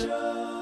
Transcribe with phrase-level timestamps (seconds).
[0.00, 0.59] ザ・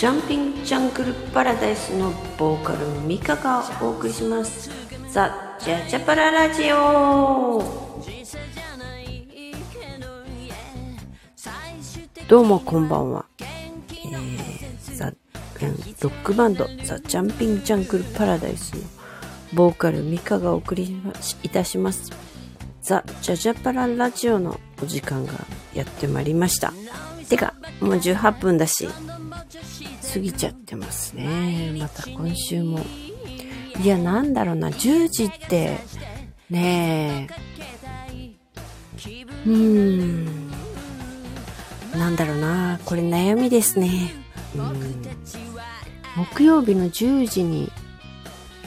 [0.00, 4.70] ジャンピング・ジャングル・パラダイスのボーカルミカがお送りします。
[5.10, 7.62] ザ・ジャジャパララジオ
[12.26, 15.14] どうもこんばんは、えー、ザ・ロ
[15.68, 18.80] ックバンドザ・ジャンピング・ジャングル・パラダイスの
[19.52, 20.98] ボーカルミカがお送り
[21.42, 22.10] いたします。
[22.80, 25.34] ザ・ジャジャパララジオのお時間が
[25.74, 26.72] やってまいりました。
[27.30, 28.88] てかもう18分だし
[30.12, 31.76] 過ぎちゃってますね。
[31.78, 32.80] また今週も。
[33.80, 35.78] いや、なんだろうな、10時って、
[36.50, 37.34] ねえ、
[39.46, 40.50] うーん、
[41.96, 44.12] なんだろうな、これ悩みですね。
[44.56, 45.02] うん。
[46.34, 47.70] 木曜日の10時に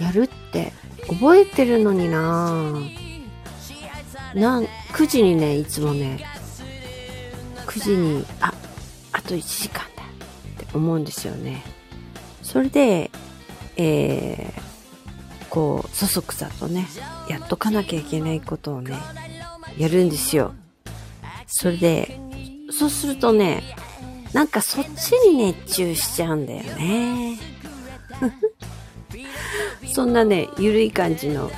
[0.01, 0.71] やるって
[1.07, 2.73] 覚えてるのにな
[4.33, 4.61] な、
[4.93, 6.25] 9時にね、いつもね、
[7.73, 8.53] 9時に、あ、
[9.13, 11.63] あと1時間だって思うんですよね。
[12.43, 13.09] それで、
[13.77, 16.87] えー、こう、そそくさとね、
[17.27, 18.95] やっとかなきゃいけないことをね、
[19.79, 20.53] やるんですよ。
[21.47, 22.19] それで、
[22.69, 23.63] そうするとね、
[24.33, 27.39] なんかそっちに熱中しちゃうんだよね。
[29.91, 31.49] そんなね、ゆるい感じの、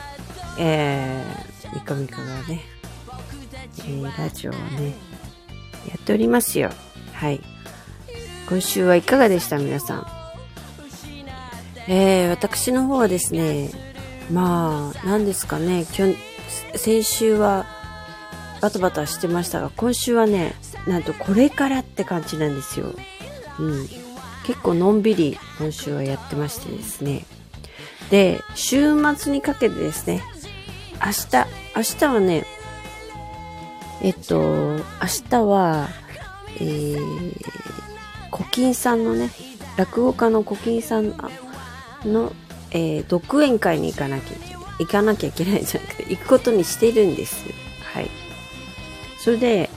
[0.58, 2.62] えー、ミカミカがね、
[3.80, 4.94] えー、ラジオをね、
[6.06, 6.70] っておりますよ。
[7.14, 7.42] はい。
[8.48, 9.58] 今週はいかがでした？
[9.58, 10.08] 皆さん。
[11.88, 13.72] えー、私の方はですね、
[14.32, 15.84] まあ、何ですかね、
[16.76, 17.66] 先週は
[18.62, 20.54] バタバタしてましたが、今週はね、
[20.88, 22.94] なんとこれからって感じなんですよ。
[23.60, 23.88] うん。
[24.46, 27.26] 結構のんびり今週はやってましてですね。
[28.12, 30.22] で、週末にかけてですね、
[31.04, 32.46] 明日、明日はね、
[34.06, 34.82] えっと、明
[35.32, 35.90] 日は、
[36.58, 37.34] えー、
[38.32, 39.32] 古今さんのね、
[39.78, 41.18] 落語家の古今さん
[42.06, 42.32] の、
[42.70, 44.66] えー、独演会に行かなきゃいけない。
[44.78, 47.46] 行かなきゃいけないじゃなくて、行くことにしてるんです。
[47.96, 48.12] はい。
[49.18, 49.72] それで、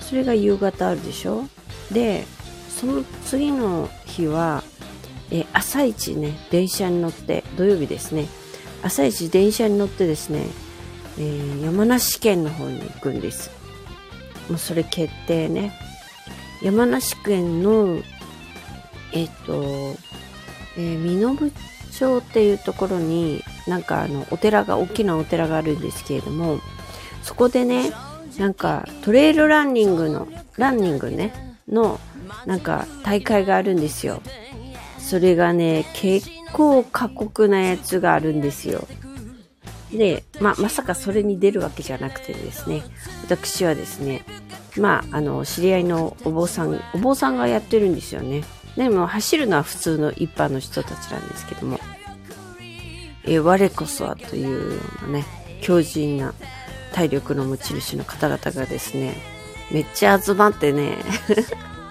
[0.00, 1.44] それが夕方あるでしょ？
[1.92, 2.24] で、
[2.70, 4.64] その次の日は、
[5.30, 8.28] えー、朝一ね、電車に乗って、土曜日ですね、
[8.82, 10.46] 朝一電車に乗ってですね、
[11.18, 13.50] えー、山梨県の方に行くんです。
[14.48, 15.72] もうそれ決定ね。
[16.62, 18.00] 山梨県の、
[19.12, 19.96] えっ、と、
[20.76, 21.52] えー、身延
[21.92, 26.60] 町っていうところに、なんかあの、お寺が、大きなお寺があるんですけれども、
[27.22, 27.92] そこでね、
[28.38, 32.00] なんかトレイルランニングの、ランニングね、の、
[32.46, 34.20] なんか大会があるんですよ。
[34.98, 38.86] それがね、結構過酷なやつがあるんですよ。
[39.96, 42.82] で、ままさかそれに出るわけじゃなくてですね、
[43.24, 44.24] 私はですね、
[44.76, 48.42] まあ、あの、知り合いのお坊さん、お坊さんがやってるんですよね。
[48.76, 51.78] でも、走るのは普通の一般の人たちなんですけども、
[53.26, 55.24] え我こそはというようなね、
[55.62, 56.34] 強靭な
[56.92, 59.14] 体力の持ち主の方々がですね、
[59.70, 60.98] めっちゃ集まってね、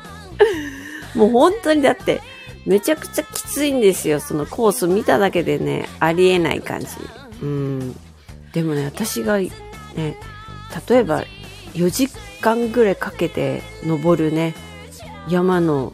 [1.16, 2.22] もう本当にだって、
[2.66, 4.20] めちゃくちゃきついんですよ。
[4.20, 6.88] そのコース見ただけでね、ありえない感じ。
[7.44, 7.96] うん。
[8.54, 9.52] でもね、私がね、
[9.96, 10.16] 例
[10.98, 11.24] えば
[11.74, 12.08] 4時
[12.42, 14.56] 間ぐらいかけて登るね、
[15.28, 15.94] 山の、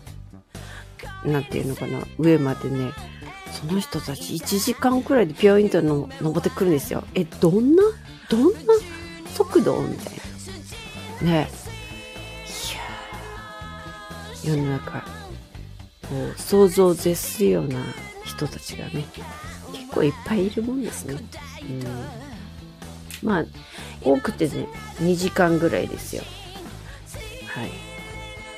[1.26, 2.92] なんていうのかな、上までね、
[3.52, 7.04] その人たち1時間くらいでピョインとの登ってくるんですよ。
[7.16, 7.84] え、どんな、
[8.30, 8.60] どんな？
[9.34, 9.82] 速度？
[9.82, 10.14] みたい
[11.24, 11.32] な。
[11.32, 11.50] ね。
[14.44, 15.08] いや世の中、こ
[16.38, 17.80] う、想像を絶するような
[18.24, 19.06] 人たちがね、
[19.90, 21.16] 構いっぱいいるもんですね。
[21.62, 23.28] うん。
[23.28, 23.46] まあ、
[24.02, 24.68] 多くてね、
[25.02, 26.24] 2時間ぐらいですよ。
[27.48, 27.72] はい。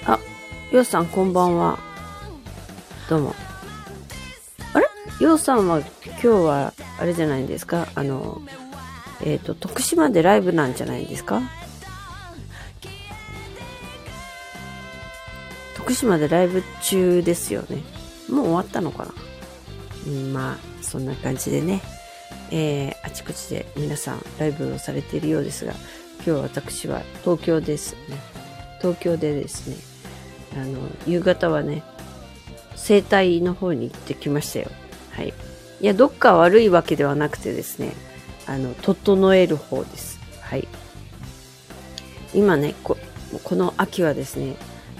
[0.06, 0.20] あ、
[0.72, 1.80] ようさんこんばんは。
[3.10, 3.36] どうも。
[4.74, 4.88] あれ？
[5.20, 5.90] ようさんは今
[6.20, 7.88] 日は、あれじゃないですか？
[7.96, 8.42] あの、
[9.24, 11.42] えっ、ー、と、徳島でライブなんじゃないですか？
[15.78, 17.82] 徳島でライブ中ですよね。
[18.30, 19.14] もう終わったのかな？
[20.08, 21.82] うん、まあ、そんな感じでね。
[22.52, 25.74] えー、あちこちで皆さんライブをされているようですが、
[26.26, 28.18] 今日私は東京ですね。
[28.80, 29.78] 東京でですね、
[30.62, 31.84] あの、夕方はね、
[32.76, 34.70] 整体の方に行ってきましたよ。
[35.12, 35.34] はい。
[35.82, 37.94] いや、どっか悪いわけではなくてですね、
[38.48, 40.20] あの、整える方です。
[40.42, 40.68] はい。
[42.34, 42.98] 今ね、こ
[43.44, 44.56] この秋はですね、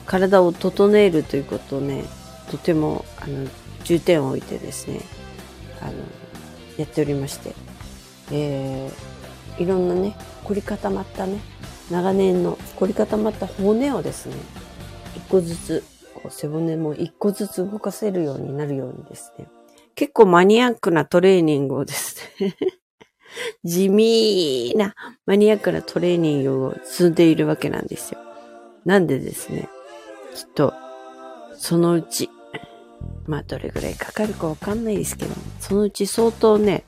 [0.06, 2.04] 体を整えるということをね、
[2.50, 3.48] とても、あの、
[3.84, 5.02] 重点を置いてですね、
[5.82, 5.94] あの、
[6.78, 7.54] やっておりまして、
[8.32, 11.40] えー、いろんなね、凝り固まったね、
[11.90, 14.36] 長年の凝り固まった骨をですね、
[15.16, 15.84] 一個ずつ、
[16.16, 19.48] こう背骨も一個ずつ動かせるようになるようにですね、
[19.96, 22.56] 結構マニアックなトレーニングをですね
[23.64, 24.96] 地味な
[25.26, 28.20] マニアックなトレーニングを積んでいるわけなんですよ。
[28.86, 29.70] なんでですね、
[30.34, 30.74] きっと、
[31.56, 32.30] そのうち、
[33.32, 36.84] まあどれぐらいかかるかわかんないですけど、そのうち相当ね、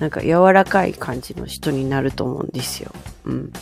[0.00, 2.90] なんか柔らかい感じの人になると思うんですよ。
[3.24, 3.52] うん。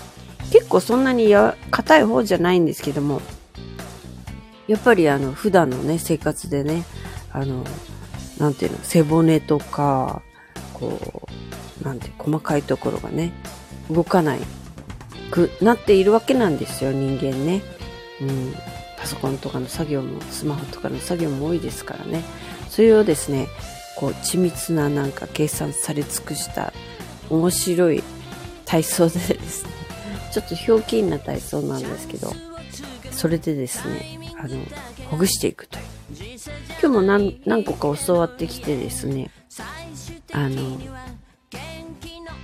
[0.50, 3.20] 結構そんなにや硬い方じゃないんですけども、
[4.68, 6.84] やっぱりあの普段のね、生活でね、
[7.30, 7.62] あの、
[8.38, 10.22] なんていうの、背骨とか、
[10.72, 11.28] こ
[11.82, 13.32] う、なんて、細かいところがね、
[13.90, 14.40] 動かない
[15.30, 17.60] くなっているわけなんですよ、人間ね。
[18.22, 18.54] うん。
[18.96, 22.22] パソコンとかの作業も、スマホとかの作業も多いですからね。
[22.68, 23.48] それをですね、
[23.96, 26.72] こう、緻密ななんか計算され尽くした
[27.30, 28.02] 面白い
[28.64, 29.70] 体操でですね、
[30.32, 32.32] ちょっとひょうきんな体操なんですけど、
[33.10, 34.56] それでですね、あの、
[35.10, 35.84] ほぐしていくという。
[36.80, 39.30] 今日も何何個か教わってきてですね、
[40.32, 40.78] あの、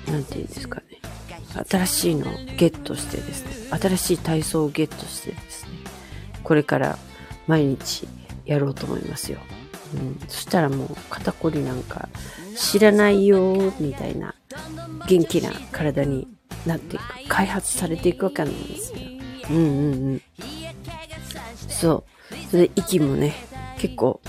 [0.06, 1.00] なんて言うんですかね。
[1.68, 5.34] 新しいのをゲットしてですね、新しい体操をゲットして、
[6.42, 6.98] これから
[7.46, 8.08] 毎日
[8.44, 9.38] やろうと思いますよ。
[9.94, 12.08] うん、そしたらもう肩こりなんか
[12.56, 14.34] 知らないよみたいな
[15.08, 16.28] 元気な体に
[16.66, 18.98] なっていく、開発されていくわけなんですよ。
[19.50, 20.22] うんうんうん。
[21.68, 22.50] そう。
[22.50, 23.34] それで息もね、
[23.78, 24.20] 結構、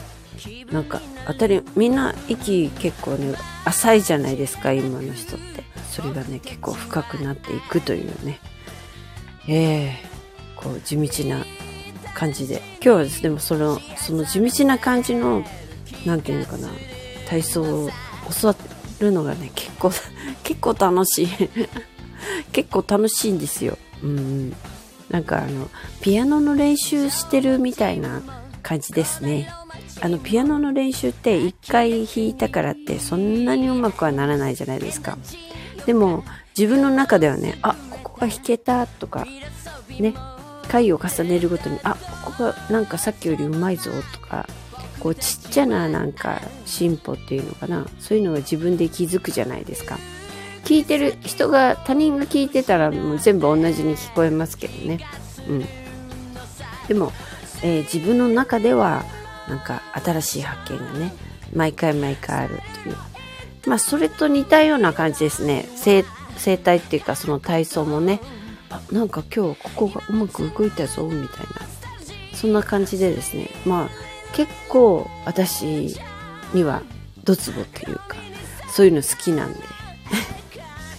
[0.72, 3.36] なんか、当たり、みんな息結構ね、
[3.66, 5.64] 浅いじゃないですか、今の人って。
[5.92, 8.40] それがね、結構深くなっていくというね。
[9.48, 11.46] ええー、こう、地道な
[12.14, 12.62] 感じで。
[12.76, 15.44] 今日はですね、その、その地道な感じの、
[16.06, 16.70] なんていうのかな、
[17.28, 17.90] 体操を
[18.42, 18.56] 教わ
[19.00, 19.92] るのがね、結構、
[20.44, 21.28] 結構楽しい。
[22.52, 23.78] 結構楽しいんですよ。
[24.04, 24.56] うん。
[25.10, 25.70] なんかあの、
[26.02, 28.22] ピアノの練習してるみたいな
[28.64, 29.50] 感じですね。
[30.02, 35.18] あの、ピアノの練習って一回弾いたからってそんなにうまくはならないじゃないですか。
[35.86, 36.24] でも、
[36.58, 39.26] 自分の中ではね、あ、ここが弾けたとか、
[40.00, 40.14] ね、
[40.72, 44.48] 回を重ねるごとに、あ、ここがなんかさっきよりうまいぞとか、
[45.02, 49.98] こうちっちゃななんか進歩っていうのかな、そういうのが自分で気づくじゃないですか。
[50.64, 55.00] 聞いてる人が、他人が聞いてたらもう全部同じに聞こえますけどね。
[55.50, 55.66] うん。
[56.88, 57.12] でも、
[57.64, 59.04] えー、自分の中では、
[59.50, 61.14] なんか新しい発見がね、
[61.54, 62.98] 毎回毎回あるという。
[63.68, 65.68] まあ、それと似たような感じですね。
[65.76, 66.04] 生、
[66.58, 68.22] 体っていうか、その体操もね、
[68.72, 71.62] あ、なんか今日ここがうまく動いたぞ、みたいな。
[72.34, 73.50] そんな感じでですね。
[73.66, 73.90] まあ、
[74.34, 75.96] 結構私
[76.54, 76.82] には
[77.24, 78.16] ドツボっていうか、
[78.70, 79.60] そういうの好きなんで。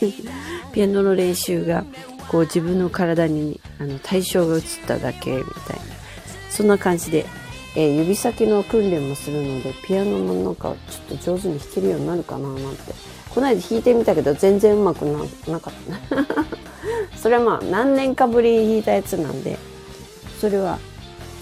[0.73, 1.85] ピアノの練習が、
[2.29, 5.83] こう自分の体にあの対象が移っただけみたいな。
[6.51, 7.27] そんな感じで、
[7.75, 12.95] えー、指先の訓練もするので、ピアノもなんかちょっと上手に弾けるようになるかななんて。
[13.35, 15.75] この間弾いてみたけど全然うまくななかっ
[16.11, 16.17] た。
[17.23, 19.57] それはまあ何年かぶりに弾いたやつなんで、
[20.41, 20.81] それは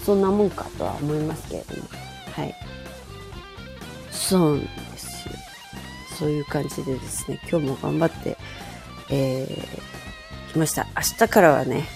[0.05, 1.89] そんなもんかとは思いますけれども。
[2.33, 2.55] はい。
[4.11, 5.33] そうなんですよ。
[6.19, 8.37] そういう感じでですね、今日も頑張って、
[9.09, 10.85] えー、来ました。
[10.95, 11.87] 明日からはね、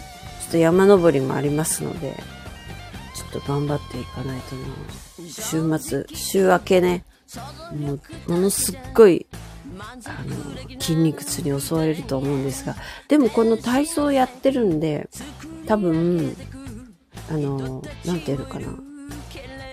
[0.41, 2.15] ちょっと山登りもありますので、
[3.13, 4.65] ちょっと頑張っていかないとな。
[5.29, 7.05] 週末、週明けね、
[7.79, 9.27] もう、ものすっごい、
[10.79, 12.75] 筋肉痛に襲われると思うんですが、
[13.07, 15.09] でもこの体操やってるんで、
[15.65, 16.35] 多分、
[17.29, 18.67] あの、なんていうのかな。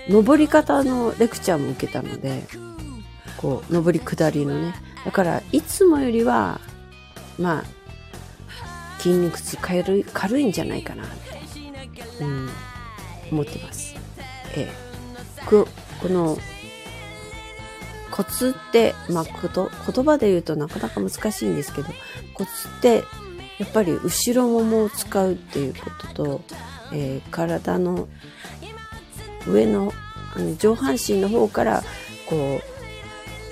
[0.08, 2.44] 登り方のレクチャーも受けたので、
[3.36, 4.74] こう、登り下りのね。
[5.04, 6.60] だから、いつもよりは、
[7.38, 12.48] まあ、筋肉痛軽い、軽いんじゃないかなって、うん、
[13.30, 13.94] 思ってます。
[14.56, 14.92] ええ。
[15.46, 15.66] こ
[16.08, 16.36] の、
[18.12, 21.88] コツって、まあ、こと、言葉で言うとなかなか難しいんですけど、
[22.34, 23.02] コツって、
[23.58, 26.40] やっぱり後ろももを使うっていうことと、
[26.92, 28.08] えー、体の
[29.46, 29.92] 上の
[30.34, 31.82] あの上半身の方から
[32.28, 32.60] こ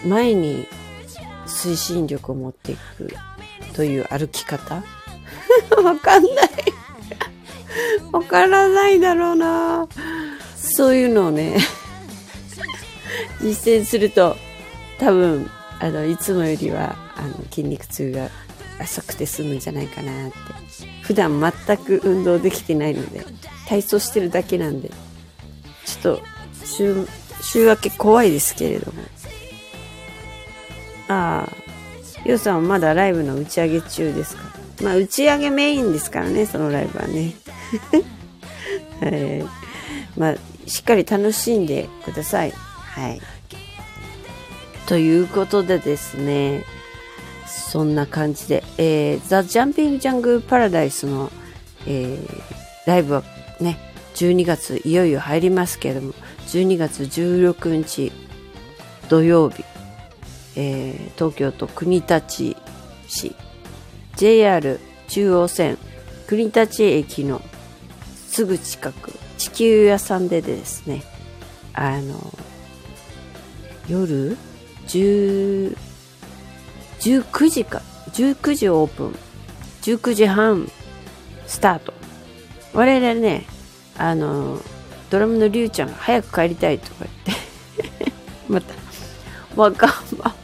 [0.04, 0.66] う前に
[1.46, 3.14] 推進力を持っていく
[3.74, 4.82] という歩き方？
[5.82, 6.34] わかんない。
[8.12, 9.86] わからないだろうな。
[10.56, 11.58] そういうのをね
[13.40, 14.36] 実践すると
[15.00, 18.28] 多分あのいつもよりはあの筋肉痛が
[18.78, 20.36] 浅くて済むんじゃないかなって。
[21.02, 23.24] 普段全く運動できてないので
[23.66, 24.90] 体操してるだけなんで
[25.84, 26.22] ちょっと
[26.64, 27.06] 週
[27.42, 29.02] 週明け怖いですけれども。
[31.08, 31.52] ああ
[32.24, 34.42] ゆうさんはまだライブの打ち上げ中ですか？
[34.82, 37.34] まあ打ち上げメインですからねそのライブはね。
[39.00, 39.44] はい。
[40.16, 40.36] まあ
[40.68, 42.52] しっかり楽しんでください。
[42.52, 43.20] はい。
[44.90, 46.64] ということでですね
[47.46, 51.30] そんな感じで、えー、ザ・ジャンピング・ジャングル・パラダイスの、
[51.86, 52.42] えー、
[52.86, 53.22] ライブは
[53.60, 53.78] ね、
[54.14, 56.12] 12月いよいよ入りますけれども、
[56.48, 58.10] 12月16日
[59.08, 59.64] 土曜日、
[60.56, 62.56] えー、東京都国立
[63.06, 63.36] 市
[64.16, 65.78] JR 中央線
[66.26, 67.40] 国立駅の
[68.26, 71.04] すぐ近く地球屋さんでですね
[71.74, 72.18] あの
[73.88, 74.36] 夜？
[74.98, 75.74] 19
[77.48, 77.82] 時か、
[78.12, 79.16] 19時オープン。
[79.82, 80.70] 19時半
[81.46, 81.94] スタート。
[82.74, 83.46] 我々ね、
[83.96, 84.60] あの、
[85.10, 87.10] ドラムのりゅうちゃんが早く帰りたいとか言っ
[88.04, 88.12] て
[88.48, 88.74] また、
[89.56, 90.34] わかんま。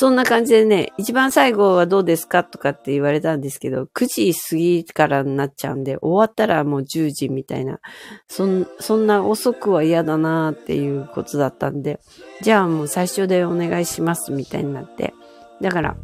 [0.00, 7.80] そんな感じでね、一番最後はどうですかとかって言われたんですけど、9時過ぎからになっちゃうんで、終わったらもう10時みたいな、
[8.28, 11.98] そんそんな遅くは嫌だなーっていうことだったんで、
[12.42, 15.14] じゃあもう最初でお願いしますみたいになって、
[15.60, 15.96] だから、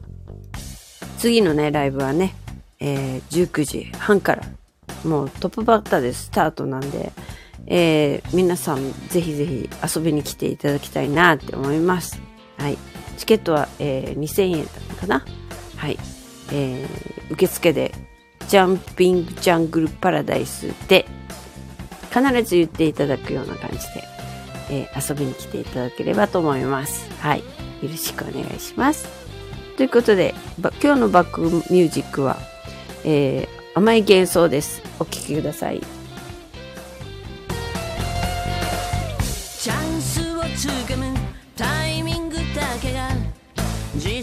[1.19, 2.35] 次のね、ライブはね、
[2.81, 4.43] えー、19時半から、
[5.05, 7.13] もうトップバッターでスタートなんで、
[7.69, 12.21] えー、皆さんぜひぜひ遊びに来ていただきたいなって思います。
[12.59, 12.94] はい。
[13.15, 15.25] チケットは、えー、2000円だったかな。
[15.77, 15.99] はい。
[16.53, 17.95] えー、受付で、
[18.49, 21.07] ジャンピングジャングルパラダイスで、
[22.13, 24.05] 必ず言っていただくような感じで、
[24.71, 27.11] えー、遊びに来ていただければと思います。
[27.21, 27.39] はい。
[27.41, 27.45] よ
[27.83, 29.09] ろしくお願いします。
[29.77, 30.35] ということで、
[30.83, 32.39] 今日のバックミュージックは、
[33.05, 34.83] えー、甘い幻想です。
[35.01, 36.04] お聴きください。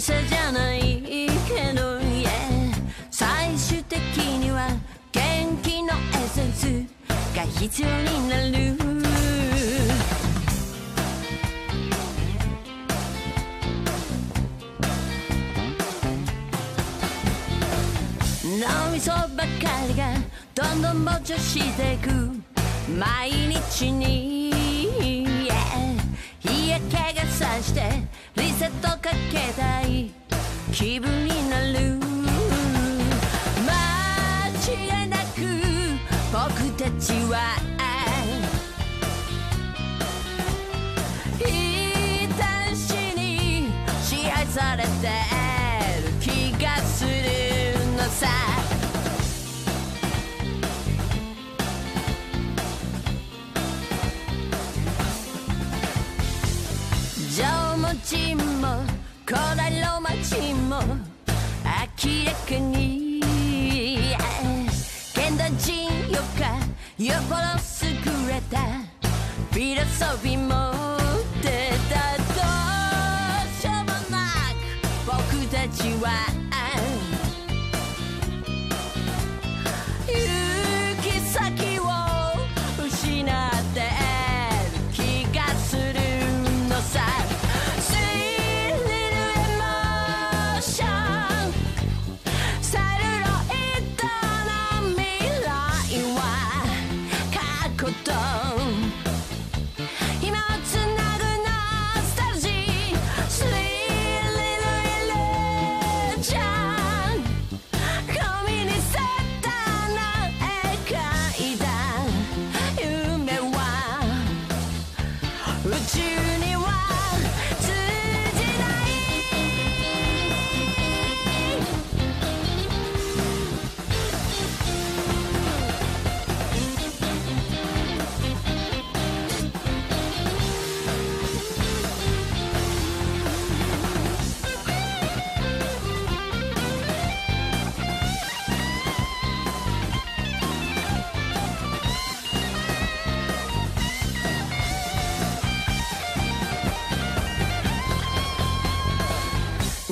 [0.01, 0.81] 時差じゃない
[1.47, 2.73] けど、yeah、
[3.11, 4.67] 最終的には
[5.11, 6.65] 元気のエッセンス
[7.35, 8.75] が必要になる。
[18.59, 19.47] 脳みそばか
[19.87, 20.15] りが
[20.55, 22.09] どんどん膨張していく。
[22.97, 24.51] 毎日に、
[25.47, 25.71] yeah
[26.43, 27.81] 嫌気がさして
[28.35, 30.11] リセットかけたい。
[30.71, 31.99] 気分になる。
[33.65, 35.41] 間違いなく
[36.31, 37.70] 僕たちは
[59.53, 63.21] 空の街も明らかに。
[65.13, 66.55] 現代人よか
[66.97, 67.41] よほど
[67.83, 68.55] 優れた。
[69.51, 70.60] フィロソフィーも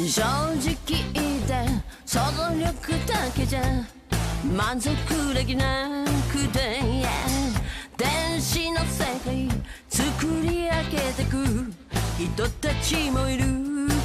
[0.09, 0.75] 正直
[1.13, 1.53] 言って
[2.03, 3.61] 想像力だけじゃ
[4.43, 4.89] 満足
[5.35, 6.81] できなくて、
[7.95, 9.47] 電子の世界
[9.87, 11.71] 作り上げてく
[12.17, 13.45] 人たちもいる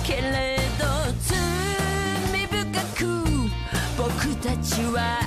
[0.05, 0.85] けれど
[1.23, 1.39] 罪
[2.49, 2.63] 深
[2.99, 3.25] く
[3.97, 5.21] 僕たちは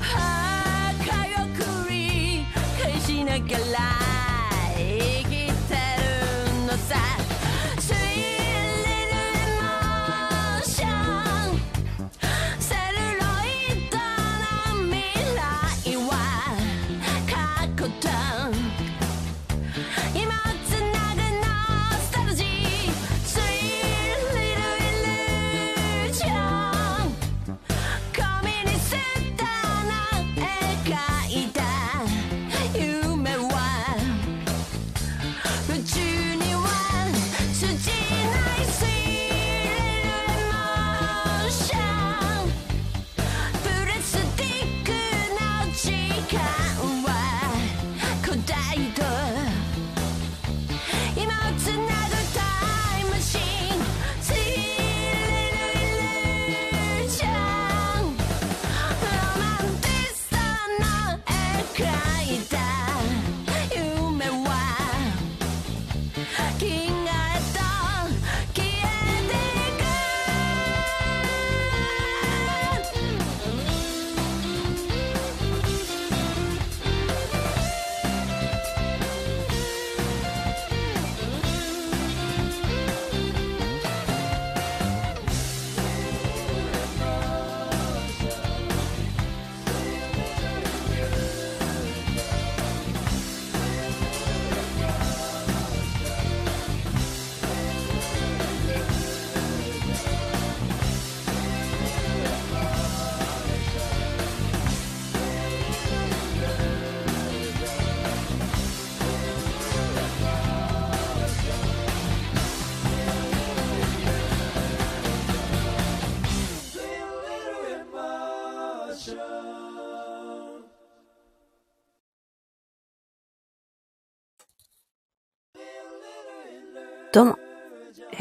[0.00, 2.44] 歯よくり
[2.80, 3.89] 返しながら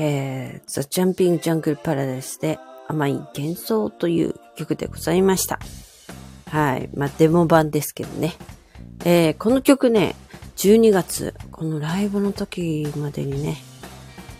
[0.01, 2.57] えー、The Jumping Jungle Paradise で
[2.87, 5.59] 甘い幻想という曲でございました。
[6.49, 6.89] はい。
[6.95, 8.33] まあ、デモ版ですけどね。
[9.03, 10.15] えー、この曲ね、
[10.55, 13.57] 12月、このライブの時までにね、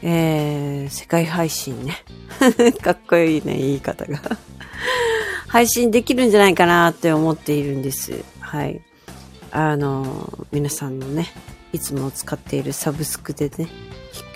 [0.01, 1.97] えー、世界配信ね。
[2.81, 4.21] かっこいいね、言い方が。
[5.49, 8.23] 配信できるんじゃないかなって思っているんです。
[8.39, 8.81] はい。
[9.51, 11.27] あの、皆さんのね、
[11.73, 13.67] いつも使っているサブスクでね、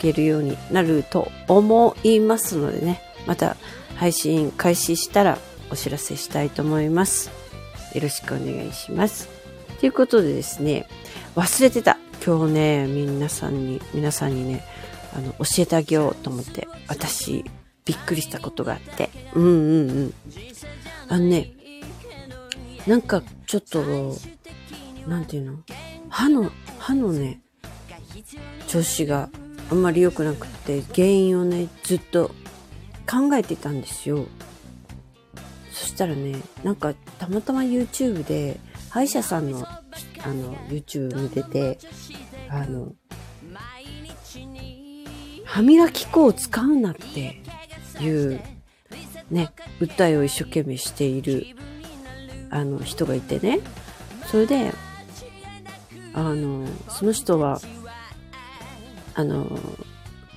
[0.03, 3.55] けるようになると思いますのでね、また
[3.95, 5.39] 配信開始したら
[5.71, 7.31] お知らせしたいと思います。
[7.95, 9.29] よろしくお願いします。
[9.79, 10.87] ということでですね、
[11.35, 11.97] 忘れてた。
[12.25, 14.63] 今日ね、皆さんに、皆さんにね、
[15.15, 17.43] あの、教えてあげようと思って、私、
[17.85, 19.09] びっくりしたことがあって。
[19.33, 20.13] うんうんうん。
[21.09, 21.51] あのね、
[22.87, 23.83] なんかちょっと、
[25.07, 25.57] なんていうの？
[26.09, 27.41] 歯の、歯のね、
[28.67, 29.29] 調子が
[29.71, 32.31] あんまり良くなくて、原因をね、ずっと
[33.09, 34.25] 考えてたんですよ。
[35.71, 39.81] そしたらね、なんかたまたま YouTube で、歯医者さんの、あ
[40.27, 41.79] の、YouTube 見てて、
[42.49, 42.93] あの、
[45.45, 47.41] 歯磨き粉を使うなって
[47.99, 48.41] いう、
[49.31, 51.45] ね、訴えを一生懸命している、
[52.49, 53.59] あの、人がいてね。
[54.27, 54.71] それで、
[56.13, 57.59] あの、その人は、
[59.15, 59.59] あの、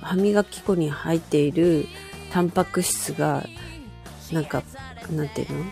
[0.01, 1.85] 歯磨き粉に入っている
[2.31, 3.45] タンパク質が、
[4.31, 4.63] なんか、
[5.11, 5.65] なんていうの？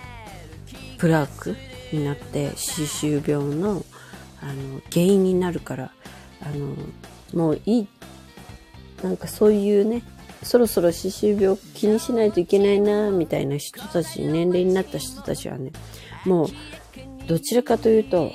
[0.98, 1.56] プラーク
[1.92, 3.84] になって、歯周病の、
[4.42, 5.92] あの、原因になるから、
[6.42, 6.76] あの、
[7.34, 7.88] もういい、
[9.04, 10.04] なんかそういうね、
[10.42, 15.72] そろそろ歯周病気にしないといけないな、みたいな人たち、年齢になった人たちはね、
[16.26, 16.48] もう、
[17.28, 18.32] どちらかというと、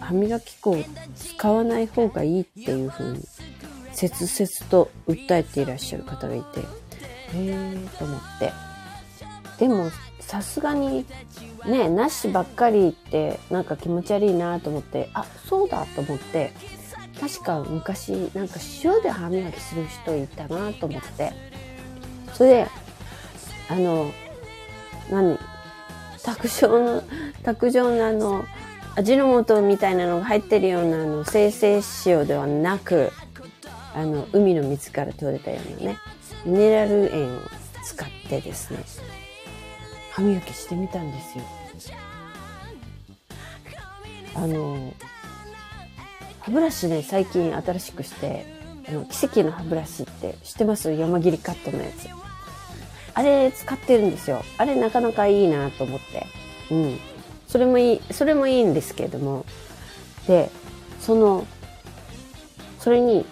[0.00, 0.84] 歯磨き粉を
[1.16, 3.24] 使わない方がいいっていう風に、
[3.96, 8.52] 切々と訴えていらっしゃる方がいて、へーと思って。
[9.58, 11.06] でも、さすがに、
[11.64, 16.52] ね、なしばっかりって、なんか気持ち悪いなと思って、あ、そうだと思って、
[17.18, 21.32] 確か昔、なんか塩で歯磨きする人いたなと思って。
[22.34, 22.66] それで、
[23.70, 24.10] あの、
[25.10, 25.38] 何
[26.22, 27.02] 卓上の、
[27.42, 28.44] 卓上のあの、
[28.94, 33.10] 味の素みたいなのが入ってるようなあの、生成塩ではなく、
[33.96, 35.98] あの、海の水から取れたようなね、
[36.44, 37.40] ミネラル塩を
[37.82, 38.80] 使ってですね、
[40.10, 41.44] 歯磨きしてみたんですよ。
[44.34, 44.92] あの、
[46.40, 48.44] 歯ブラシね、最近新しくして、
[48.86, 50.92] あの、奇跡の歯ブラシって知ってます？
[50.92, 52.06] 山切りカットのやつ。
[53.14, 54.42] あれ使ってるんですよ。
[54.58, 56.26] あれなかなかいいなと思って。
[56.70, 56.98] うん。
[57.48, 59.46] それもいい、それもいいんですけれども。
[60.26, 60.50] で、
[61.00, 61.46] その、
[62.78, 63.24] それに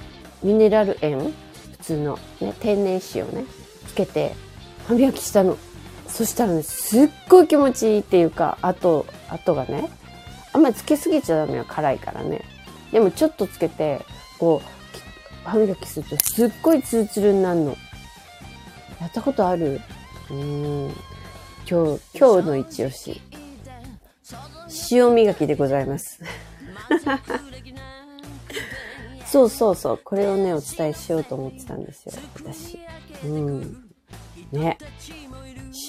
[0.44, 1.32] ミネラル塩、普
[1.80, 3.44] 通のね、天然塩ね、
[3.88, 4.34] つけて
[4.86, 5.56] 歯磨きしたの。
[6.06, 9.90] そしたらね、すっごい気持ちいいっていうか、あと、あとがね、
[10.52, 12.42] あんまりつけすぎちゃダメよ、辛いからね。
[12.92, 14.04] でもちょっとつけて、
[14.38, 17.76] こう、歯磨きするとすっごいツルツルになるの。
[19.00, 19.80] やったことある？
[20.30, 20.94] うーん。
[21.68, 23.20] 今日、今日の一押し。
[24.90, 26.20] 塩磨きでございます。
[29.34, 30.00] そうそうそう。
[30.04, 32.12] これをね、お伝えしようと思ってたんですよ。
[32.36, 32.78] 私。
[33.24, 33.84] うん。
[34.52, 34.78] ね。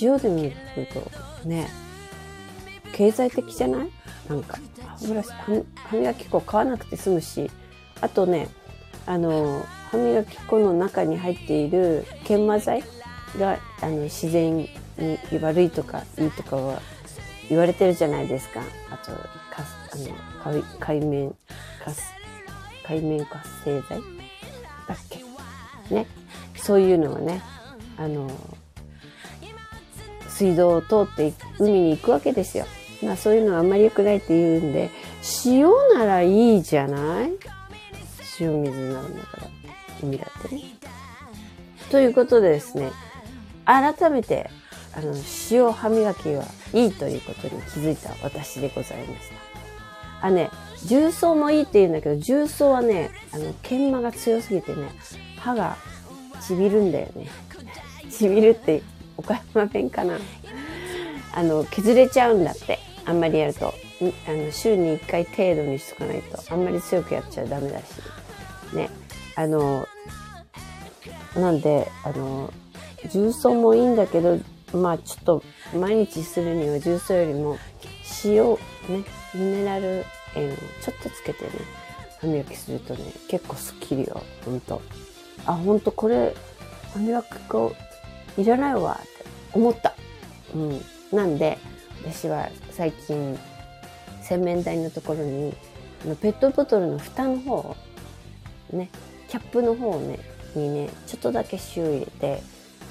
[0.01, 1.69] 塩で磨くと、ね。
[2.91, 3.91] 経済的じゃない？
[4.27, 4.57] なんか、
[4.97, 7.51] 歯ブラシ、歯磨き粉買わなくて済むし、
[8.01, 8.47] あとね、
[9.05, 12.83] あの、歯磨き粉の中に入っている研磨剤
[13.37, 14.71] が、あの、自然に
[15.39, 16.81] 悪いとかいいとかは
[17.47, 18.63] 言われてるじゃないですか。
[18.89, 19.11] あと、
[19.55, 19.61] か
[19.93, 20.09] す、
[20.43, 21.35] あの、海海面、
[21.83, 22.11] かす、
[22.87, 23.99] 海面活性剤？
[24.87, 25.23] だっけ？
[25.93, 26.05] ね。
[26.57, 27.41] そういうのはね、
[27.97, 28.29] あの、
[30.29, 32.65] 水道を通って海に行くわけですよ。
[33.03, 34.89] まあそういうのはあんまり良くないって言うんで、
[35.45, 37.31] 塩ならいいじゃない？
[38.39, 39.47] 塩水なんだから、
[40.03, 40.63] 海だってね。
[41.89, 42.91] ということでですね、
[43.65, 44.49] 改めて、
[44.93, 45.13] あの、
[45.51, 46.43] 塩歯磨きは
[46.73, 49.29] いいということに気づいた私でございまし
[50.21, 50.27] た。
[50.27, 50.49] あね、
[50.83, 54.89] 重曹もいいって言うんだけど、重曹はね、あの、研磨が強すぎてね、
[55.37, 55.77] 歯が
[56.45, 57.27] ちびるんだよね。
[58.09, 58.81] ちびるって
[59.17, 60.19] 岡山弁かな。
[61.33, 62.79] あの、削れちゃうんだって。
[63.05, 63.73] あんまりやると。
[64.27, 66.39] あの、週に1回程度にしとかないと。
[66.49, 67.83] あんまり強くやっちゃダメだし。
[68.75, 68.89] ね。
[69.35, 69.87] あの、
[71.35, 72.51] なんで、あの、
[73.09, 74.39] 重曹もいいんだけど、
[74.73, 75.43] まあちょっと
[75.77, 77.57] 毎日するには重曹よりも
[78.23, 78.57] 塩、ね、
[79.33, 80.05] ミネラル
[80.35, 81.51] 塩をちょっとつけてね、
[82.19, 84.81] 歯磨きするとね、結構スッキリよ、ほんと。
[85.45, 86.35] あ、ほんとこれ、
[86.93, 87.75] 歯磨き粉
[88.37, 89.09] いらないわって
[89.53, 89.93] 思った。
[90.53, 90.81] うん。
[91.11, 91.57] なんで、
[92.03, 93.37] 私は最近、
[94.21, 95.53] 洗面台のところに、
[96.21, 97.75] ペットボトルの蓋の方を、
[98.71, 98.89] ね、
[99.27, 100.19] キャップの方をね、
[100.55, 102.41] にね、ちょっとだけ塩入れて、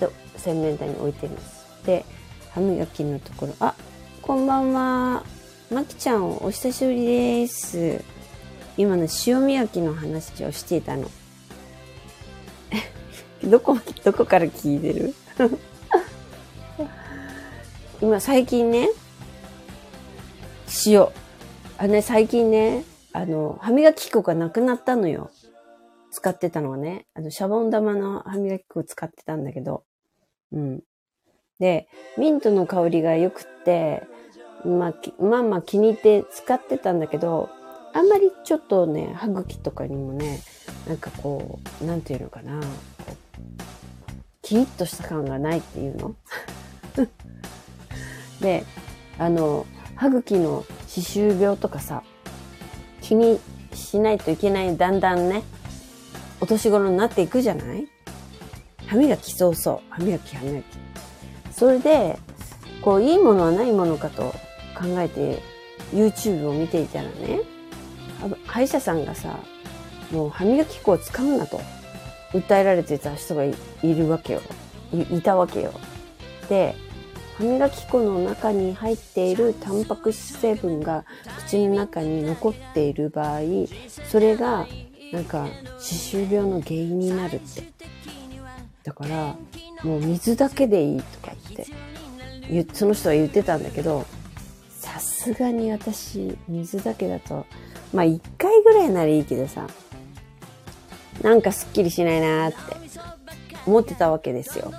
[0.01, 1.67] で洗面台に置いてるんです。
[1.85, 2.05] で、
[2.53, 3.75] 歯磨きのところ、あ、
[4.23, 5.34] こんばんは。
[5.70, 8.05] まきちゃん、お久しぶりです。
[8.77, 11.09] 今の塩磨きの話をしていたの。
[13.42, 15.14] どこ、どこから聞いてる？
[18.03, 18.90] 今、最近ね、
[20.87, 21.09] 塩。
[21.79, 25.31] あのね、最近ね、あの、歯磨き粉がなくなったのよ。
[26.11, 29.85] 使ってたのはね、あの、シャボン玉の歯磨き粉を使ってたんだけど、
[30.53, 30.83] うん。
[31.59, 34.03] で、ミントの香りが良くって、
[34.64, 37.50] まあ、まあまあ気に入って使ってたんだけど、
[37.92, 40.40] あんまりちょっとね、歯茎とかにもね、
[40.88, 42.61] なんかこう、なんていうのかな、
[44.42, 46.14] キリッとした感がないっていうの？
[48.40, 48.64] で、
[49.18, 52.03] あの、歯茎の歯周病とかさ、
[53.00, 53.38] 気に
[53.74, 55.42] しないといけない、だんだんね、
[56.40, 57.87] お年頃になっていくじゃない？
[58.87, 59.81] 歯磨きそうそう。
[59.88, 60.64] 歯磨き、歯磨き。
[61.53, 62.18] それで、
[62.83, 64.35] こう、いいものはないものかと
[64.75, 65.43] 考えて、
[65.93, 67.41] YouTube を見ていたらね、
[68.23, 69.39] あ歯医者さんがさ、
[70.11, 71.61] もう歯磨き粉を使うなと、
[72.33, 74.41] 訴えられてた人がいるわけよ。
[74.93, 75.73] いいたわけよ。
[76.49, 76.75] で、
[77.39, 81.05] 歯磨き粉の中に入っているタンパク質成分が
[81.39, 83.41] 口の中に残っている場合、
[84.09, 84.67] それが
[85.13, 87.63] なんか歯周病の原因になるって。
[88.85, 89.37] だから、
[89.83, 91.67] もう水だけでいいとかって、
[92.73, 94.05] その人は言ってたんだけど、
[94.95, 97.47] さすがに私、水だけだと、
[97.93, 99.67] まあ一回ぐらいならいいけどさ、
[101.21, 103.01] なんかすっきりしないなーって
[103.67, 104.73] 思ってたわけですよ。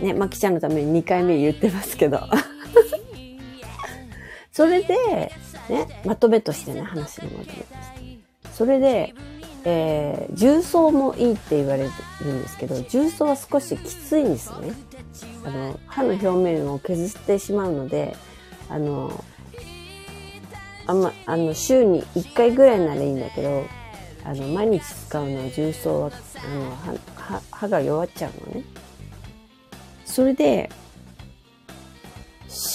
[0.00, 2.20] ね、まきちゃんのために2回目言ってますけど。
[4.52, 4.94] それで、
[5.68, 8.18] ね、まとめとしてね、話のまとめとして。
[8.52, 9.14] それで、
[9.64, 11.88] えー、重曹もいいって言われ
[12.24, 14.74] るんですけど、重曹は少しきついんですよね。
[15.44, 18.16] あの、歯の表面を削ってしまうので、
[18.68, 19.24] あの、
[20.86, 23.64] あんま、あの、週に1回ぐらいならいいんだけど、
[24.24, 28.64] あの毎日使うのは重曹はあのはは歯が弱っちゃうのね。
[30.04, 30.68] それで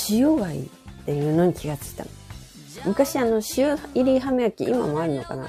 [0.10, 0.70] 塩がいいっ
[1.06, 2.10] ていうのに気がついたの。
[2.86, 5.48] 昔あの塩入り歯磨き今もあるのかな？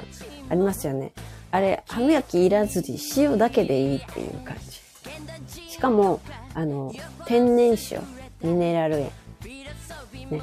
[0.51, 1.13] ありますよね。
[1.51, 5.71] あれ歯磨きいらずに塩だけでいいっていう感じ。
[5.71, 6.21] しかも
[6.55, 6.93] あの
[7.25, 8.03] 天然塩
[8.43, 9.11] ミネラル塩。
[9.45, 10.43] ね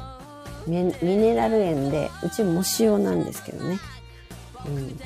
[0.66, 3.78] ミミネラル塩でうちも塩なんですけどね。
[4.66, 4.98] うん。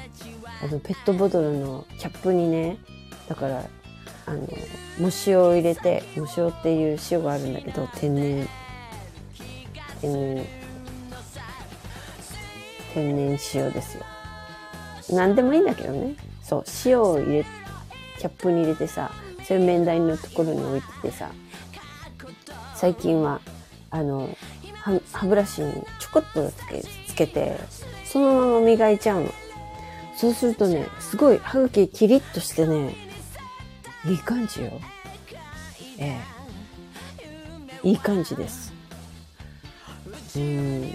[0.63, 2.79] あのペットボトルのキャップにね
[3.29, 3.63] だから
[4.27, 4.47] あの
[4.99, 8.49] 藻塩を入れて藻塩っていう塩があるんだけど天然。
[10.01, 10.47] 天然。
[12.93, 14.05] 天然塩ですよ。
[15.11, 16.17] 何でもいいんだけどね。
[16.43, 17.45] そう塩を入れ
[18.19, 19.11] キャップに入れてさ
[19.43, 21.31] 洗面台のところに置いててさ
[22.77, 23.41] 最近は
[23.90, 24.29] あの
[24.75, 27.57] 歯歯ブラシにちょこっとつけつけて
[28.05, 29.31] そのまま磨いちゃうの。
[30.16, 32.94] そうするとねすごい歯茎キリッとしてね
[34.05, 34.72] いい感じよ。
[35.99, 36.18] え
[37.83, 37.88] え。
[37.88, 38.72] いい感じです。
[40.37, 40.92] うん。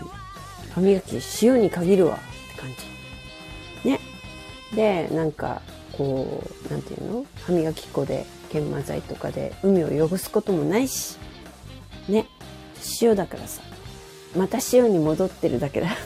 [0.73, 2.15] 歯磨き塩に限るわ。
[2.15, 2.69] って感
[3.83, 3.89] じ。
[3.89, 3.99] ね。
[4.75, 5.61] でなんか
[5.93, 7.25] こうなんていうの？
[7.45, 11.17] 歯磨き粉で研磨剤とかで海を汚すこともないし。
[12.09, 12.27] ね。
[13.01, 13.61] 塩だからさ。
[14.35, 15.89] また塩に戻ってるだけだ。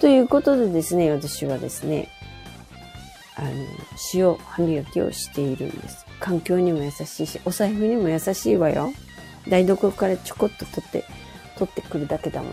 [0.00, 2.08] ということでですね私はですね
[3.34, 3.50] あの
[4.14, 6.04] 塩歯磨きをしているんです。
[6.20, 8.92] 環境にも優しいしお財布にも優しいわよ。
[9.48, 11.04] 台所からちょこっと取って
[11.56, 12.50] 取ってくるだけだも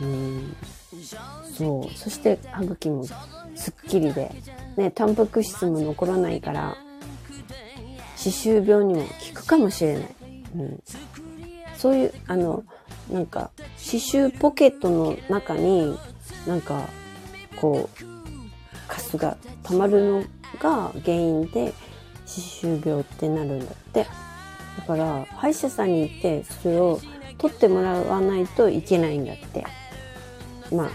[0.00, 0.02] の。
[0.02, 0.56] うん。
[1.56, 1.98] そう。
[1.98, 3.06] そして歯茎も
[3.54, 4.30] すっきりで
[4.76, 6.76] ねタンパク質も残らないから
[8.16, 10.14] 歯周病にも効くかもしれない、
[10.56, 10.82] うん、
[11.76, 12.64] そういうあの
[13.10, 15.96] なんか刺繍ポケットの中に
[16.46, 16.88] なんか
[17.56, 18.04] こう
[18.86, 20.24] カスが溜まるの
[20.58, 21.72] が原因で
[22.26, 24.06] 歯周病ってなるんだって。
[24.78, 27.00] だから歯医者さんに行ってそれを
[27.36, 29.64] 取ってもらわないといけないんだって。
[30.72, 30.90] まあ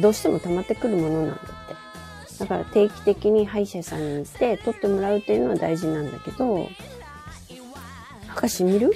[0.00, 2.38] どうしても溜まってくるものなんだって。
[2.38, 6.68] だから定期的に歯医者さんに行って取ってもらうっていうのは大事なんだけど
[8.38, 8.92] 歯がしみる？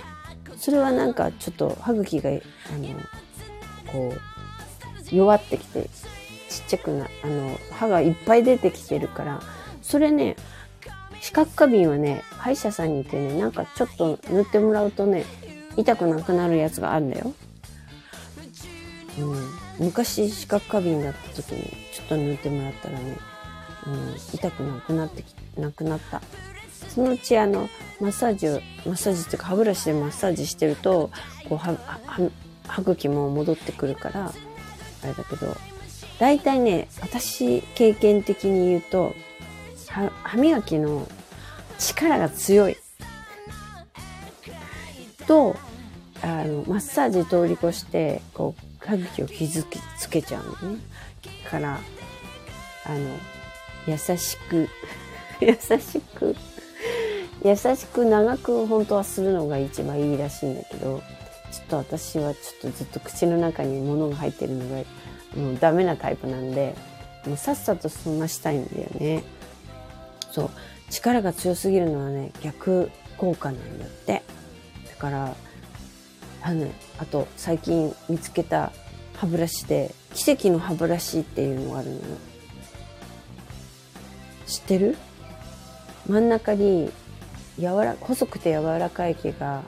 [0.57, 2.33] それはなんかちょっと歯茎があ
[2.79, 2.95] の
[3.91, 5.91] こう弱ってきて
[6.49, 9.43] ちっちゃくなあの歯がいっぱい出てきてるから
[9.83, 10.37] それね
[11.21, 15.25] 視覚過敏はね歯医者さんに行ってねなんかちょっと塗ってもらうとね
[15.77, 17.35] 痛くなくなるやつがあるんだよ。
[19.19, 23.19] うん、昔視覚過敏だった時にちょっと塗ってもらったらね、
[23.89, 26.23] うん、痛くなくなってきなくなった。
[26.89, 27.69] そのうちあの
[28.01, 31.11] マッサージをマッサージっていうか歯ブラシでマッサージしてると
[31.49, 31.75] こう歯
[32.07, 32.23] 歯
[32.67, 34.33] 歯茎も戻ってくるから
[35.03, 35.57] あれだけど
[36.19, 39.15] 大体ね私経験的に言うと
[39.89, 41.07] 歯歯磨きの
[41.79, 42.77] 力が強い。
[45.27, 45.57] と
[46.23, 49.65] あのマッサージ通り越してこう歯茎を傷
[49.99, 50.81] つけちゃうのね。
[51.49, 51.79] から
[52.85, 52.99] あの
[53.87, 54.69] 優しく
[55.41, 56.35] 優しく
[57.45, 61.03] 優しく長く本当はするのが一番いいらしいんだけど
[61.51, 64.85] ちょっと私はちょっとずっと口の中に物が入ってるのが
[65.37, 66.75] もうダメなタイプなんで
[67.27, 69.23] もうさっさと済ましたいんだよね。
[70.31, 70.51] そう。
[70.91, 74.23] 力が強すぎるのはね逆効果なんだって。
[74.89, 75.35] だから
[76.43, 78.73] あの、あと最近見つけた
[79.15, 82.03] 歯ブラシで奇跡の歯ブラシっていうのがあるのよ。
[84.47, 84.97] 知ってる？
[86.09, 86.91] 真ん中に
[87.59, 89.63] 柔ら細くて柔らかい毛が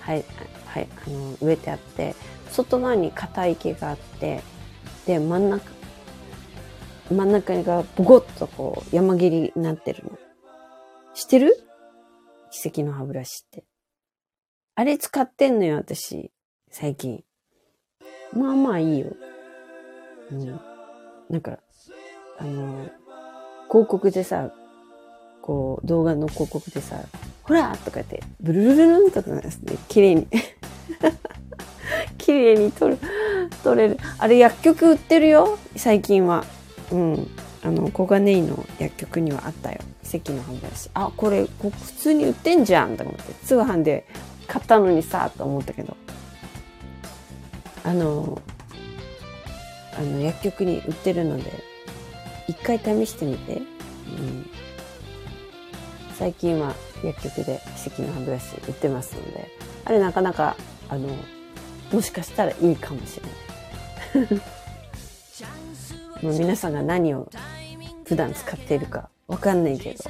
[0.00, 0.24] はい、
[0.66, 2.14] はい、あの植えてあって
[2.50, 4.42] 外側に硬い毛があって
[5.06, 5.70] で真ん中
[7.10, 10.18] 真ん中がボコッとこう山切りになってるの。
[11.14, 11.62] 知ってる？
[12.50, 13.64] 奇跡の歯ブラシって。
[14.74, 16.30] あれ使ってんのよ私
[16.70, 17.22] 最近。
[18.32, 19.12] まあまあいいよ。
[20.32, 20.60] うん。
[21.28, 21.58] なんか
[22.38, 22.88] あの
[23.68, 24.50] 広告でさ
[25.42, 27.00] こう動画の広告でさ
[27.44, 30.26] ほらとか言って、ブルルルルンとかですね、綺麗に、
[32.16, 32.98] 綺麗に撮る、
[33.62, 33.98] 撮れる。
[34.18, 36.44] あれ薬局売ってるよ、最近は。
[36.90, 37.28] うん。
[37.62, 39.78] あの、小金井の薬局にはあったよ。
[40.02, 40.90] 関の歯ブラシ。
[40.94, 44.06] あ、これ、こ普通に売ってんじゃんと思って、通販で
[44.46, 45.96] 買ったのにさ、と思ったけど。
[47.84, 48.40] あの、
[49.98, 51.52] あの、薬局に売ってるので、
[52.48, 53.56] 一回試してみて。
[53.56, 54.50] うん。
[56.24, 59.46] 最近は薬局で奇跡の歯ブラシ売ってますので、
[59.84, 60.56] あれなかなか、
[60.88, 61.14] あの、
[61.92, 63.20] もしかしたらいいかもし
[64.14, 64.40] れない。
[66.22, 67.28] まあ、皆さんが何を
[68.06, 70.04] 普段使っているかわかんないけど。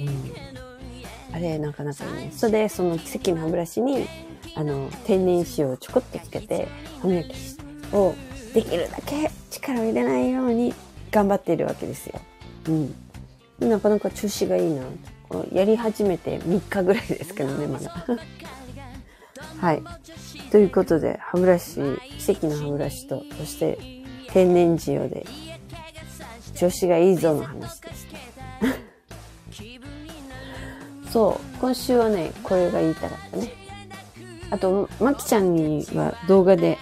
[0.00, 1.36] うん。
[1.36, 2.32] あれ、なかなかいいね。
[2.34, 4.08] それで、その奇跡の歯ブラシに、
[4.56, 6.66] あの、天然塩をちょこっとつけて、
[7.00, 7.32] 歯磨き
[7.92, 8.12] を
[8.52, 10.74] できるだけ力を入れないように
[11.12, 12.20] 頑張っているわけですよ。
[12.66, 13.05] うん。
[13.58, 14.82] なかなか調子がいいな。
[15.52, 18.06] やり始めて3日ぐらいですけどね、まだ。
[19.60, 19.82] はい。
[20.50, 21.80] ということで、歯ブラシ、
[22.18, 23.78] 奇跡の歯ブラシと、そして
[24.28, 25.26] 天然塩で、
[26.54, 28.16] 調子がいいぞの話でした。
[31.10, 33.52] そう、今週はね、これが言いたかったね。
[34.50, 36.78] あと、まきちゃんには動画で、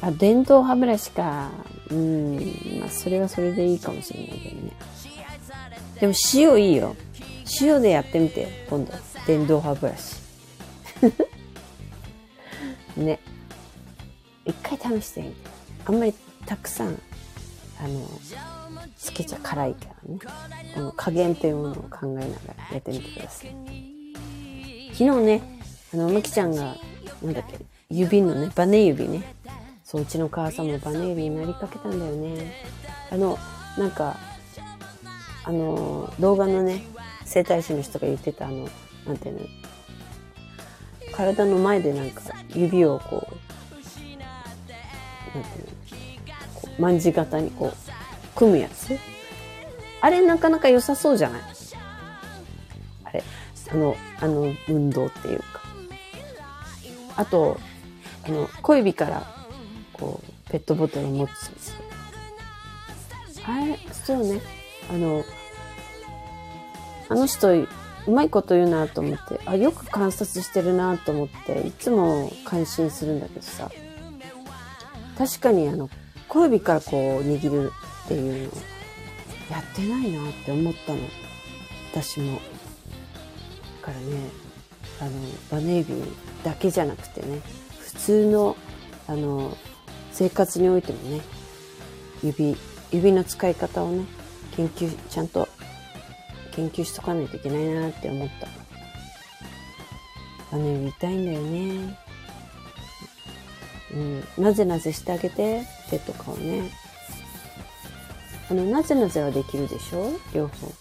[0.00, 1.50] あ、電動歯ブラシか。
[1.90, 2.36] うん、
[2.80, 4.72] まあ、それはそれでいいかもしれないけどね。
[6.00, 6.96] でも塩いいよ。
[7.60, 8.92] 塩でやってみて、今度。
[9.26, 10.16] 電動歯ブラシ。
[12.96, 13.18] ね。
[14.46, 15.50] 一回試してみて。
[15.84, 16.14] あんまり
[16.46, 17.00] たくさん、
[17.78, 18.08] あの、
[18.96, 20.18] つけちゃ辛いからね。
[20.74, 22.28] この加減というものを考えながら
[22.72, 23.54] やってみてください。
[24.92, 25.42] 昨日ね、
[25.92, 26.76] あの、まきちゃんが、
[27.22, 27.58] なんだっけ、
[27.90, 29.34] 指のね、バネ指ね。
[29.84, 32.52] そう、うちの母さんもバネ指になりかけたんだよね。
[33.10, 33.38] あの、
[33.76, 34.16] なんか、
[35.44, 36.84] あの、動画のね、
[37.24, 38.68] 整体師の人が言ってた、あの、
[39.06, 39.46] なんていうの、
[41.12, 42.22] 体の前でなんか
[42.54, 43.34] 指をこう、
[45.36, 45.70] なんていうの、
[46.54, 47.72] こう卍型にこう、
[48.36, 48.96] 組むやつ？
[50.00, 51.42] あれなかなか良さそうじゃない？
[53.04, 53.22] あれ、
[53.70, 55.44] あの、あの運動っていうか。
[57.16, 57.58] あと、
[58.24, 59.26] あの、小指から、
[59.92, 61.50] こう、ペットボトルを持つ。
[63.44, 64.40] あれ、そうね。
[64.90, 65.24] あの、
[67.08, 67.68] あの人、う
[68.10, 73.70] まいこと言うなと思って、あ、よく観察してるなと思って、いつも感心するんだけどさ、
[75.16, 75.88] 確かにあの、
[76.28, 77.72] 小指からこう握る
[78.04, 78.52] っていうの、
[79.50, 80.98] やってないなって思ったの。
[81.92, 82.40] 私も。
[83.82, 84.00] だからね、
[85.00, 85.10] あの、
[85.50, 85.94] バネ指
[86.42, 87.40] だけじゃなくてね、
[87.80, 88.56] 普通の、
[89.06, 89.56] あの、
[90.12, 91.20] 生活においてもね、
[92.22, 92.56] 指、
[92.90, 94.04] 指の使い方をね、
[94.56, 95.48] 研究、ちゃんと
[96.52, 98.48] 研究しとかないといけないなって思った。
[100.52, 101.98] バネ指痛いんだよね。
[103.92, 106.70] うん、なぜなぜしてあげて、手とかをね。
[108.50, 110.12] あの、なぜなぜはできるでしょ？
[110.34, 110.66] 両方。
[110.66, 110.72] ね。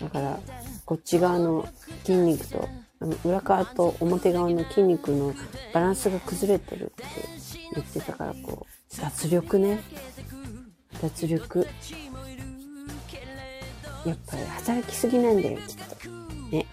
[0.00, 0.40] だから、
[0.86, 1.68] こっち側の
[2.04, 2.68] 筋肉と、
[3.00, 5.34] あの裏側と表側の筋肉の
[5.74, 7.04] バランスが崩れてるって
[7.74, 9.82] 言ってたから、こう、脱力ね。
[11.02, 11.66] 脱力。
[14.04, 16.08] やっぱり働きすぎなんだよ、きっと。
[16.50, 16.66] ね。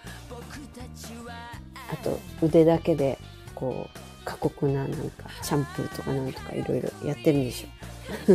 [1.92, 3.18] あと、腕だけで、
[3.54, 7.68] こう、過酷な、なんか、シャンプーとかなんとかいろいろやってるんでしょ。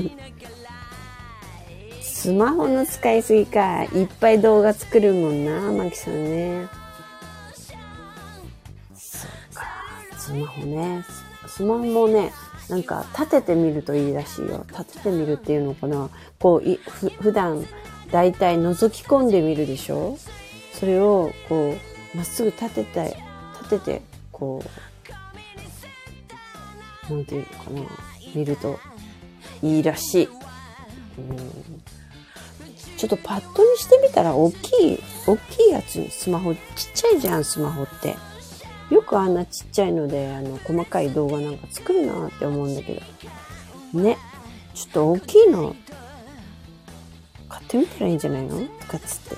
[2.02, 3.84] スマホの使いすぎか。
[3.84, 6.68] いっぱい動画作るもんな、マキさんね。
[8.96, 9.66] そっか。
[10.18, 11.06] スマホね。
[11.48, 12.34] スマホもね、
[12.70, 14.66] なんか立ててみるといいらしいよ。
[14.70, 16.10] 立ててみるっていうのかな。
[16.40, 17.66] こう、いふ普段、
[18.12, 20.18] だいたい覗き込んでみるでしょ？
[20.74, 21.76] それを、こ
[22.14, 23.18] う、まっすぐ立てて、
[23.62, 24.64] 立てて、こ
[27.10, 27.82] う、なんていうのかな？
[28.36, 28.80] 見ると
[29.62, 30.30] いいらしい。
[31.18, 31.84] うん
[32.98, 36.62] ちょっとパッとにしてみたら大きい、大きいやつスマホ、ちっ
[36.96, 38.16] ちゃいじゃん、スマホって。
[38.90, 43.00] よくあんなちっちゃいので、あの、細かい動画なんか作るなって思うんだけ
[43.94, 44.00] ど。
[44.00, 44.18] ね。
[44.74, 45.76] ちょっと大きいの、
[47.68, 48.62] ってみたらいいんじゃないの？
[48.80, 49.36] とかっつって。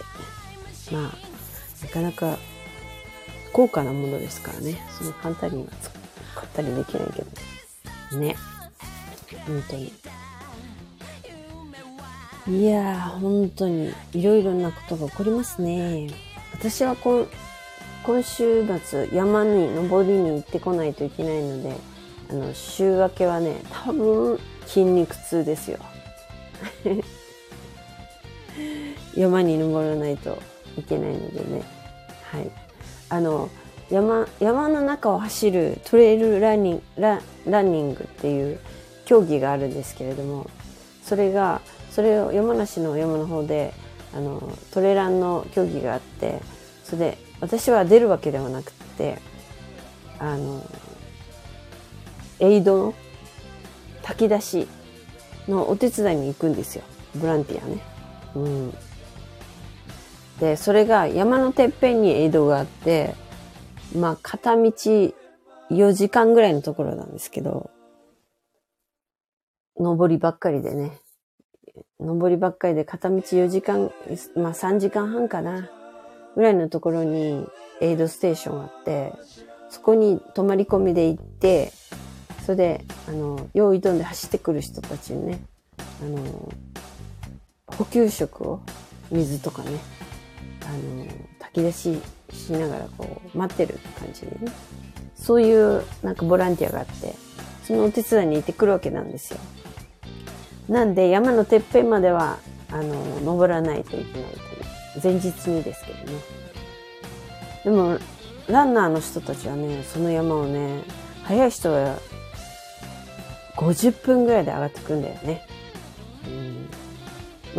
[0.93, 2.37] まあ、なかなか
[3.51, 4.79] 高価なものですからね。
[4.97, 5.69] その簡単には
[6.35, 7.23] 買ったりできないけ
[8.13, 8.19] ど。
[8.19, 8.35] ね。
[9.45, 9.93] 本当に。
[12.47, 16.09] いやー、本当に、いろいろなことが起こりますね。
[16.51, 17.27] 私は今、
[18.03, 21.75] 今週末、山に登りに行ってこないといけないので、
[22.31, 25.77] あの、週明けはね、多分、筋肉痛ですよ。
[29.15, 30.41] 山に登らないと
[30.77, 31.63] いけないのでね。
[32.31, 32.51] はい。
[33.09, 33.49] あの、
[33.89, 38.59] 山、山の中を走るトレイルランニング、ラランニングっていう
[39.05, 40.49] 競技があるんですけれども、
[41.03, 43.73] それが、それを山梨の山の方で
[44.13, 46.41] あのトレランの競技があって
[46.83, 49.19] それで私は出るわけではなくて
[50.17, 50.63] あの
[52.39, 52.93] エイドの
[54.01, 54.67] 炊き出し
[55.47, 56.83] のお手伝いに行くんですよ
[57.15, 57.81] ボランティアね。
[58.35, 58.73] うん、
[60.39, 63.15] でそれが山のてっぺんにエイドがあって
[63.95, 64.61] まあ片道
[65.71, 67.69] 4時間ぐらいのところなんですけど
[69.79, 70.99] 上りばっかりでね、
[71.99, 73.91] 上りばっかりで片道4時間、
[74.35, 75.69] まあ3時間半かな、
[76.35, 77.47] ぐらいのところに
[77.79, 79.13] エイドステーションがあって、
[79.69, 81.71] そこに泊まり込みで行って、
[82.45, 85.39] それで、あの、用意どんで走ってくる人たちにね、
[86.01, 86.51] あの、
[87.77, 88.59] 補給食を、
[89.11, 89.71] 水とかね、
[90.65, 91.05] あの、
[91.39, 92.01] 炊き出し
[92.31, 94.51] しながらこう、待ってる感じでね。
[95.15, 97.15] そういうなんかボランティアがあって、
[97.63, 99.39] そのお手伝いに行ってくるわけなんですよ。
[100.69, 102.39] なんで山のてっぺんまでは、
[102.71, 106.19] あの、登らないといけないという、前日にですけどね。
[107.63, 107.99] でも、
[108.47, 110.81] ランナーの人たちはね、その山をね、
[111.23, 111.97] 早い人は
[113.57, 115.45] 50分ぐらいで上がってくんだよね。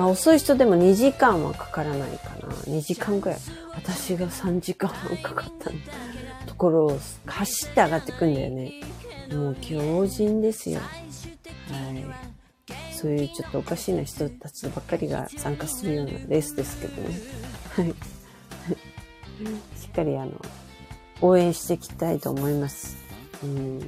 [0.00, 2.48] まあ遅い人でも2時間はかからないかな。
[2.48, 3.38] 2時間ぐらい。
[3.74, 5.70] 私が3時間半かかった
[6.46, 8.72] ところを走って上がってくんだよね。
[9.30, 10.80] もう強靭ですよ。
[10.80, 10.86] は
[12.70, 12.96] い。
[12.96, 17.18] そういうちょっとおかしな人たちばっかりが参加するようなレースですけどね。
[17.76, 17.94] はい。
[19.78, 20.32] しっかりあの、
[21.20, 22.96] 応援していきたいと思います。
[23.42, 23.80] うん。
[23.80, 23.84] な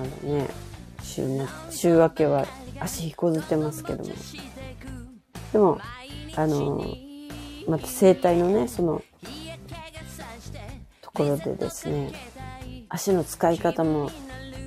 [0.00, 0.48] のでね、
[1.02, 2.46] 週末、週明けは
[2.78, 4.10] 足引こずってますけども。
[5.54, 5.78] でも、
[6.34, 6.84] あの、
[7.68, 9.00] また生体のね、その、
[11.00, 12.10] ところでですね、
[12.88, 14.10] 足の使い方も、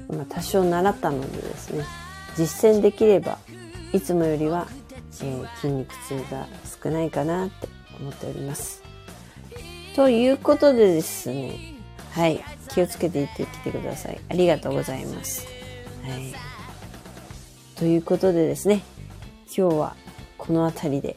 [0.07, 1.83] まあ、多少習ったのでですね、
[2.37, 3.37] 実践できれば、
[3.91, 6.47] いつもよりは、えー筋肉痛が
[6.81, 7.67] 少ないかなって
[7.99, 8.81] 思っております。
[9.93, 11.75] ということでですね、
[12.11, 14.21] はい、気をつけていってきてください。
[14.29, 15.45] ありがとうございます。
[16.03, 16.33] はい。
[17.75, 18.83] ということでですね、
[19.47, 19.95] 今日は
[20.37, 21.15] この辺りで、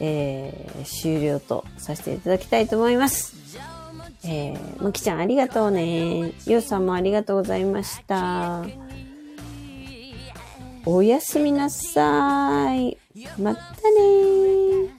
[0.00, 3.36] えー終了とさせていただきたいと思います。
[4.24, 6.32] えー、むきちゃんありがとうね。
[6.46, 8.64] ゆうさんもありがとうございました。
[10.84, 12.98] おやすみなさい。
[13.38, 14.90] またねー。